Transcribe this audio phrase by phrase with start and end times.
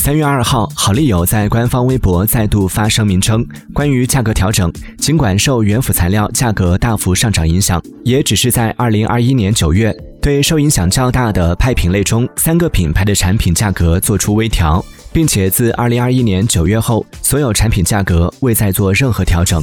[0.00, 14.82] 三月二号好丽友在官方微博再度发声明称关于价格调整尽管受原辅材料价格大幅上涨影响也只是在二零二一年九月对受影响较大的派品类中三个品牌的产品价格做出微调
[15.12, 19.62] 并且自二零二一年九月后所有产品价格未再做任何调整。